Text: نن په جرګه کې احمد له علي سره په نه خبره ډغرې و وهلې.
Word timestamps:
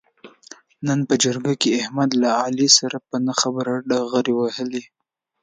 نن 0.87 0.99
په 1.07 1.13
جرګه 1.23 1.53
کې 1.61 1.79
احمد 1.81 2.11
له 2.21 2.29
علي 2.43 2.69
سره 2.79 2.97
په 3.07 3.15
نه 3.25 3.33
خبره 3.41 3.73
ډغرې 3.89 4.33
و 4.35 4.39
وهلې. 4.41 4.83